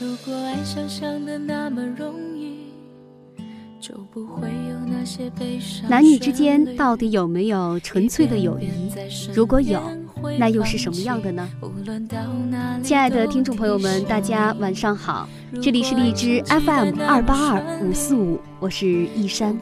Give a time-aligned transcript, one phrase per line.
[0.00, 2.72] 如果爱想象的那么容易，
[3.78, 5.90] 就不会有那些悲伤。
[5.90, 8.70] 男女之间到底有没有纯粹的友谊？
[9.34, 9.78] 如果有，
[10.38, 11.46] 那又是什么样的呢？
[12.82, 15.28] 亲爱的听众朋友们，大家晚上好，
[15.60, 19.54] 这里是荔枝 FM 二八二五四五，我是一山。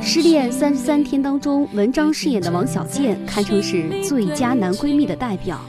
[0.00, 5.60] 失恋三十三天当中，文章饰演的王小贱堪称是最佳男闺蜜的代表。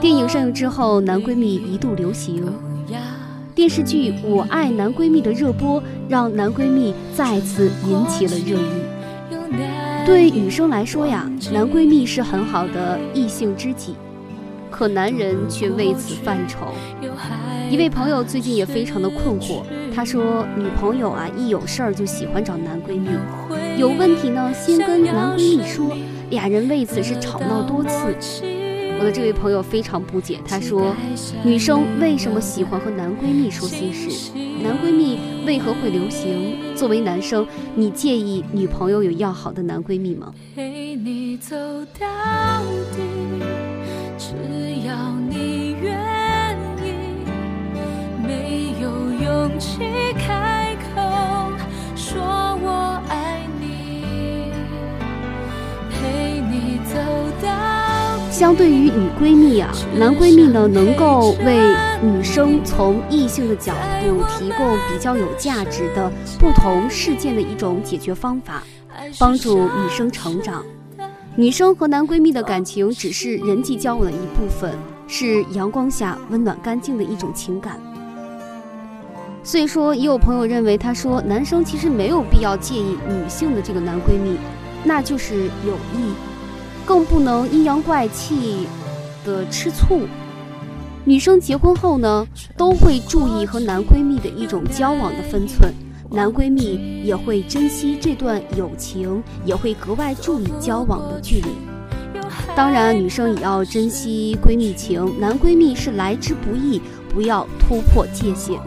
[0.00, 2.44] 电影上映之后，男闺蜜一度流行。
[3.54, 8.84] 电视剧《我爱男闺蜜》的热播，让男闺蜜再次引起了热议。
[10.04, 13.94] 对女生来说呀，男闺蜜是很好的异性知己，
[14.74, 16.74] 可男人却为此犯愁。
[17.70, 19.62] 一位朋友最近也非常的困惑，
[19.94, 23.08] 他说女朋友啊一有事儿就喜欢找男闺蜜，
[23.78, 25.96] 有问题呢先跟男闺蜜说，
[26.30, 28.16] 俩人为此是吵闹多次。
[28.98, 30.92] 我的这位朋友非常不解，他说
[31.44, 34.32] ：“女生为什么喜欢和男闺蜜说心事？
[34.60, 36.74] 男闺蜜为何会流行？
[36.74, 41.56] 作为男生，你介意女朋友有要好的男闺蜜吗？”陪你走
[41.98, 42.06] 到
[42.96, 43.44] 底，
[44.26, 44.94] 只要
[45.28, 46.94] 你愿意，
[48.26, 48.88] 没有
[49.22, 49.80] 勇气
[50.18, 51.52] 开口
[51.94, 52.22] 说
[52.62, 54.50] 我爱你，
[55.90, 56.98] 陪你走
[57.42, 57.50] 到。
[58.30, 68.62] 相对于女闺蜜啊，男闺蜜呢能够为女生从异性的角度提供比较有价值的不同事件的一种解决方法，
[69.18, 70.64] 帮助女生成长。
[71.36, 74.72] 女生和男闺蜜的感情只是人际交往的一部分，
[75.08, 77.76] 是阳光下温暖干净的一种情感。
[79.42, 84.38] 所以说，也有朋友认为，他说男生其实没有必要介意女性的这个男闺蜜，
[84.84, 86.14] 那就是有意。
[86.86, 88.68] 更不能阴阳怪气
[89.24, 90.02] 的吃醋。
[91.04, 92.24] 女生结婚后呢，
[92.56, 95.74] 都会注意和男闺蜜的一种交往的分寸，
[96.14, 101.48] 男闺蜜也会珍惜这段友情，也会格外注意交往的距离。
[102.54, 106.80] 当然，女生也要珍惜闺蜜情，男闺蜜是来之不易，
[107.12, 108.60] 不要突破界限。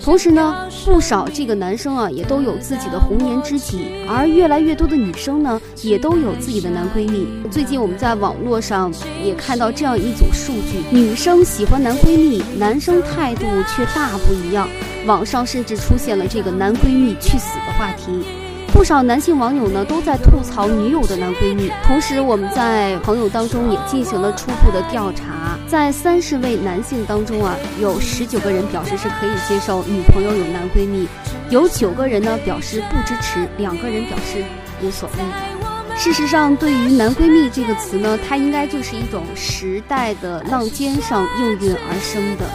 [0.00, 7.26] 同时呢，不少这个男生啊，也都有自己的红颜知己，而越来越多的女生呢，也都有自己的男闺蜜。
[7.50, 8.92] 最近我们在网络上
[9.22, 14.68] 也看到这样一组数据：女生喜欢男闺蜜，男生态度却大不一样。
[15.06, 18.24] 网上甚至出现了这个“男闺蜜去死”的话题。
[18.72, 31.08] 不少男性网友呢都在吐槽女友的男闺蜜，同时我们在朋友当中也进行了初步的调查，在三十位男性当中啊，有十九个人表示是可以接受女朋友有男闺蜜，
[31.50, 34.44] 有九个人呢表示不支持，两个人表示
[34.82, 35.96] 无所谓。
[35.96, 42.46] 事实上，对于男闺蜜这个词呢，它应该就是一种时代的浪尖上应运而生的，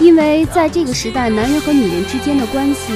[0.00, 2.92] 因为在这个时代，男人和女人之间的关系。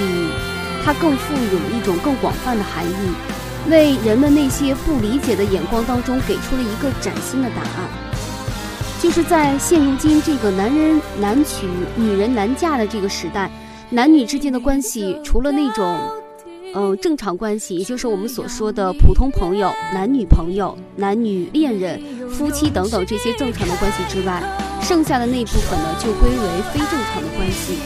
[0.86, 7.88] 它更富有一种更广泛的含义，为人们那些不理解的眼光当中给出了一个崭新的答案，
[9.00, 11.66] 就是在现如今这个男人难娶、
[11.96, 13.50] 女人难嫁的这个时代，
[13.88, 15.98] 男女之间的关系除了那种，
[16.74, 21.98] 嗯，正常关系，也就是我们所说的普通朋友、男女朋友、男女恋人、
[22.28, 24.42] 夫妻等等这些正常的关系之外，
[24.84, 27.78] 剩下的那部分呢，就归为非正常的关系。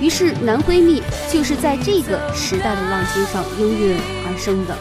[0.00, 1.00] 于是，男闺蜜
[1.30, 3.96] 就是在这个时代的浪尖上应运
[4.26, 4.76] 而生的。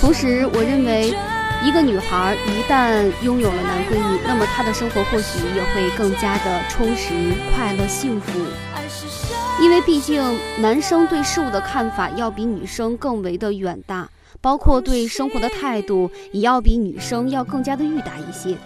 [0.00, 1.14] 同时，我认为，
[1.64, 7.12] 一个女孩一旦拥有了男闺蜜，那么她的生活或许也会更加的充实、
[7.54, 8.40] 快乐、幸福。
[9.60, 10.22] 因为毕竟，
[10.58, 14.08] 男生对事物的看法要比女生更为的远大，
[14.40, 18.56] 包括对生活的态度也要比女生要更加的裕达一些。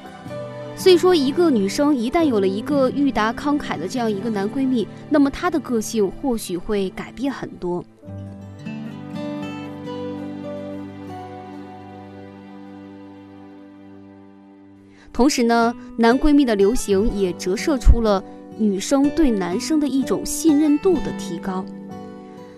[0.76, 7.84] 所以说，一个女生一旦有了一个裕达慷慨的这样一个男闺蜜，那么她的个性或许会改变很多。
[15.12, 18.22] 同时呢，男闺蜜的流行也折射出了
[18.58, 21.64] 女生对男生的一种信任度的提高。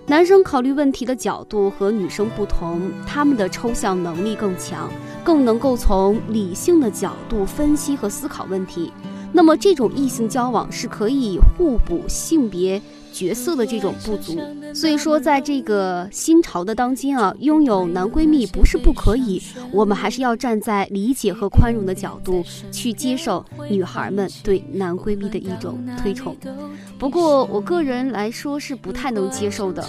[0.09, 4.91] 男生考虑问题的角度和女生不同，他们的抽象能力更强，
[5.23, 8.91] 更能够从理性的角度分析和思考问题。
[9.35, 12.81] 那么，这种异性交往是可以互补性别。
[13.13, 14.39] 角色的这种不足，
[14.75, 26.37] 所以说，在这个新潮的当今啊，拥有男闺蜜不是不可以，我们还是要站在理解和宽容的角度去接受女孩们对男闺蜜的一种推崇。
[26.99, 29.85] 不过，我个人来说是不太能接受的，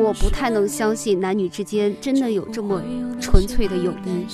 [0.00, 2.82] 我不太能相信男女之间真的有这么
[3.20, 4.26] 纯粹的友谊。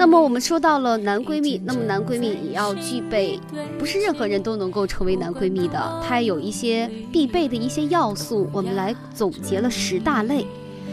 [0.00, 3.38] 那么我们说到了男闺蜜，那么男闺蜜也要具备，
[3.78, 10.46] 不是任何人都能够成为男闺蜜的，它有一些必备的一些要素，我们来总结了十大类。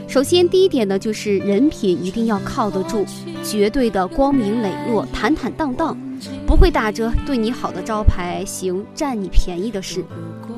[0.09, 3.06] 首先，第一点呢，就是人品一定要靠得住，
[3.42, 5.98] 绝对的光明磊落、坦坦荡荡，
[6.45, 10.04] 不会打着对你好的招牌行占你便宜的事。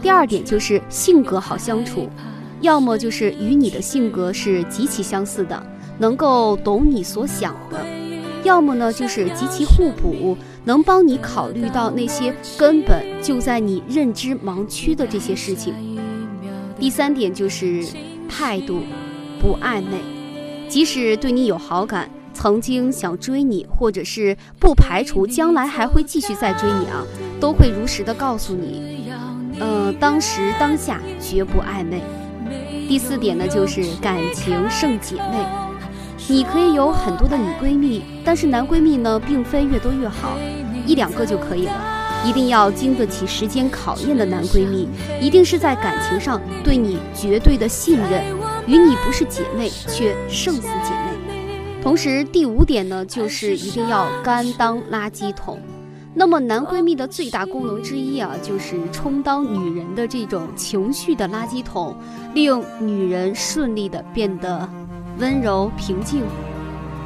[0.02, 2.10] 第二点就是性格好相处，
[2.62, 5.62] 要么就是与你的性格是极其相似的，
[6.00, 7.78] 能够懂你所想的。
[8.44, 15.74] 要么呢，就是极其互补，能帮你考虑到那些根本就在你认知盲区的这些事情。
[16.80, 17.86] 第三点就是
[18.30, 18.82] 态度
[19.40, 19.98] 不暧昧，
[20.70, 27.04] 即使对你有好感，曾经想追你，或者是不排除将来还会继续再追你啊，
[27.40, 29.12] 都会如实的告诉你，
[29.60, 32.02] 呃，当时当下绝不暧昧。
[32.88, 35.46] 第四点呢，就是感情胜姐妹。
[36.32, 40.38] 你可以有很多的女闺蜜，但是男闺蜜呢，并非越多越好，
[40.86, 41.98] 一两个就可以了。
[42.24, 44.88] 一定要经得起时间考验的男闺蜜，
[45.20, 48.24] 一定是在感情上对你绝对的信任，
[48.68, 51.82] 与你不是姐妹，却胜似姐妹。
[51.82, 55.60] 同时，第五点呢，就是一定要甘当垃圾桶。
[56.14, 61.96] 那么，男闺蜜的最大功能之一啊，就是充当女人的这种情绪的垃圾桶，
[62.36, 64.70] 利用女人顺利的变得。
[65.20, 66.24] 温柔平静，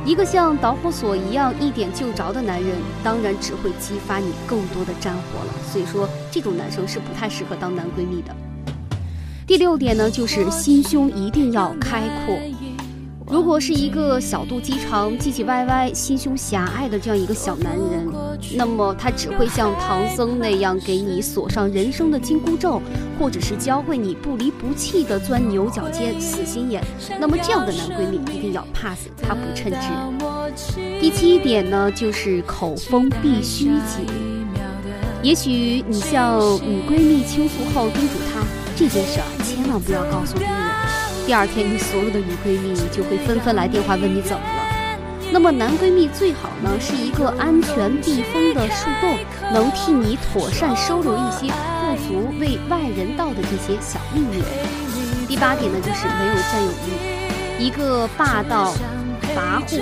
[0.05, 5.53] 一个像导火索一样一点就着的男人，当然只会激发你更多的战火了。
[5.71, 8.35] 所以说，这种男生是不太适合当男闺蜜的。
[9.47, 12.37] 第六点呢，就是心胸一定要开阔。
[13.27, 18.07] 如果是一个小肚鸡肠、唧唧歪歪、心胸狭隘的这样一个小男人，
[18.55, 22.81] 那么他只会像唐僧那样给你锁上人生的紧箍咒，
[23.19, 26.83] 或者是教会你不离不弃的钻牛角尖、死心眼。
[27.19, 29.87] 那么这样的男闺蜜一定要 pass，他不称职。
[30.99, 34.05] 第七点呢，就是口风必须紧。
[35.21, 38.43] 也许你向女闺蜜倾诉后，叮嘱她
[38.75, 41.02] 这件事啊，千万不要告诉别人。
[41.25, 44.99] 第二天，你所有的女闺蜜就会纷纷来电话问你怎么了。
[45.31, 49.17] 那么男闺蜜最好呢是一个安全避风的树洞，
[49.53, 54.43] 能替你妥善收留一些不足为外人道的这些小秘密。
[55.25, 58.73] 第八点呢就是没有占有欲，一个霸道、
[59.33, 59.81] 跋扈、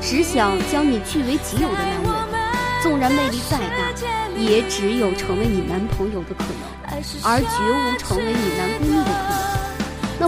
[0.00, 2.10] 只想将你据为己有的男人，
[2.82, 3.88] 纵然魅力再大，
[4.36, 9.45] 也只有成为你男朋友的可能，而绝无成为你男闺蜜的可能。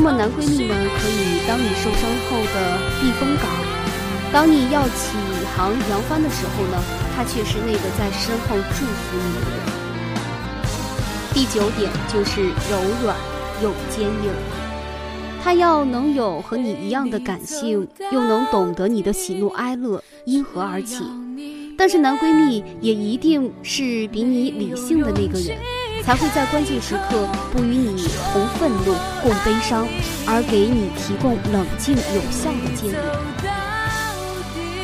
[0.01, 3.51] 那么男闺蜜们可以当你受伤后的避风港，
[4.33, 5.17] 当你要起
[5.57, 6.81] 航扬帆的时候呢，
[7.17, 9.59] 他却是那个在身后祝福你的人。
[11.35, 13.17] 第九点就是柔软
[13.61, 14.31] 又坚硬，
[15.43, 21.03] 他要能有和你一样的感性，又能懂得你的喜怒哀乐因何而起，
[21.77, 25.59] 但是男闺蜜也一定是比你理性的那个人。
[26.09, 29.87] 才会在关键时刻不与你同愤怒、共悲伤，
[30.27, 32.95] 而给你提供冷静有效的建议。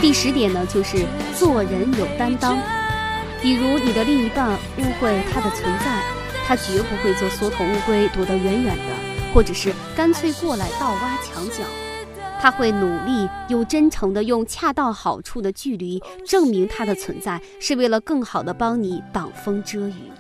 [0.02, 0.98] 第十点呢，就是
[1.34, 2.58] 做人有担当。
[3.40, 6.02] 比如你的另一半误会他的存在，
[6.46, 11.64] 他绝不会做缩头乌龟躲得远远的，或者是干脆过来倒挖墙角。
[12.38, 20.12] 他会努力又真诚地用恰到好处的距离证明他的存在，是为了更好地帮你挡风遮雨。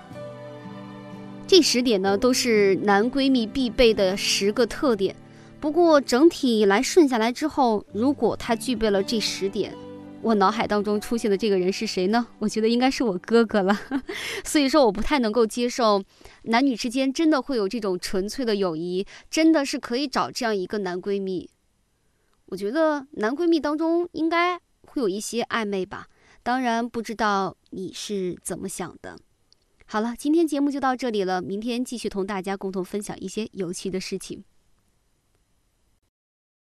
[1.56, 5.14] 这十点呢，都是男闺蜜必备的十个特点。
[5.60, 9.72] 不过整体来顺下来之后，如果他具备了这十点，
[10.20, 12.26] 我脑海当中出现的这个人是谁呢？
[12.40, 13.80] 我觉得应该是我哥哥了。
[14.42, 16.02] 所以说，我不太能够接受
[16.42, 21.48] 男女之间真的会有这种纯粹的友谊，真的是可以找这样一个男闺蜜。
[22.46, 24.58] 我觉得男闺蜜当中应该
[24.88, 26.08] 会有一些暧昧吧。
[26.42, 29.16] 当然，不知道你是怎么想的。
[29.86, 31.40] 好了，今天节目就到这里了。
[31.40, 34.42] 明天继续同大家共同分享一些有趣的事情。